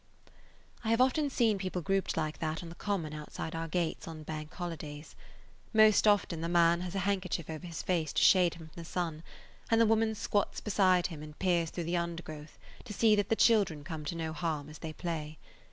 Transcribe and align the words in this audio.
I 0.83 0.89
have 0.89 0.99
often 0.99 1.29
seen 1.29 1.59
people 1.59 1.83
grouped 1.83 2.17
like 2.17 2.39
that 2.39 2.63
on 2.63 2.69
the 2.69 2.73
common 2.73 3.13
outside 3.13 3.53
our 3.53 3.67
gates 3.67 4.07
on 4.07 4.23
Bank 4.23 4.51
holidays. 4.51 5.15
Most 5.75 6.07
often 6.07 6.41
the 6.41 6.49
man 6.49 6.81
has 6.81 6.95
a 6.95 7.05
handkerchief 7.05 7.51
over 7.51 7.67
his 7.67 7.83
face 7.83 8.11
to 8.13 8.23
shade 8.23 8.55
him 8.55 8.69
from 8.69 8.81
the 8.81 8.83
sun, 8.83 9.21
and 9.69 9.79
the 9.79 9.85
woman 9.85 10.15
squats 10.15 10.59
beside 10.59 11.05
him 11.13 11.21
and 11.21 11.37
peers 11.37 11.69
through 11.69 11.83
the 11.83 11.97
undergrowth 11.97 12.57
to 12.85 12.93
see 12.93 13.15
that 13.15 13.29
the 13.29 13.35
children 13.35 13.83
come 13.83 14.03
to 14.05 14.15
no 14.15 14.33
harm 14.33 14.69
as 14.69 14.79
they 14.79 14.91
play. 14.93 15.37